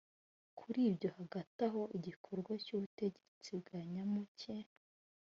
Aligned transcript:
kuri 0.59 0.79
ibyo 0.89 1.09
hagataho 1.17 1.81
igikorwa 1.97 2.51
cy’ubutegetsi 2.63 3.49
bwa 3.59 3.79
nyamuke 3.93 4.53